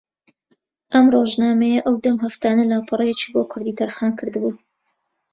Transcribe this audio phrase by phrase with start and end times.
[0.93, 4.53] ئەم ڕۆژنامەیە ئەودەم ھەفتانە لاپەڕەیەکی بۆ کوردی تەرخان کردبوو